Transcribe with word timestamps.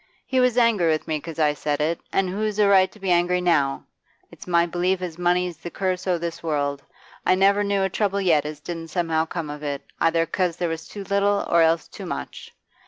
He 0.25 0.39
was 0.39 0.57
angry 0.57 0.87
with 0.87 1.07
me 1.07 1.19
'cause 1.19 1.37
I 1.37 1.53
said 1.53 1.79
it, 1.79 1.99
an' 2.11 2.27
who's 2.27 2.57
a 2.57 2.67
right 2.67 2.91
to 2.91 2.99
be 2.99 3.11
angry 3.11 3.39
now? 3.39 3.83
It's 4.31 4.47
my 4.47 4.65
belief 4.65 4.99
as 4.99 5.19
money's 5.19 5.57
the 5.57 5.69
curse 5.69 6.07
o' 6.07 6.17
this 6.17 6.41
world; 6.41 6.81
I 7.23 7.35
never 7.35 7.63
knew 7.63 7.83
a 7.83 7.87
trouble 7.89 8.19
yet 8.19 8.43
as 8.43 8.59
didn't 8.59 8.87
somehow 8.89 9.25
come 9.27 9.51
of 9.51 9.61
it, 9.61 9.83
either 10.01 10.25
'cause 10.25 10.57
there 10.57 10.69
was 10.69 10.87
too 10.87 11.03
little 11.03 11.45
or 11.47 11.61
else 11.61 11.87
too 11.87 12.07
much. 12.07 12.51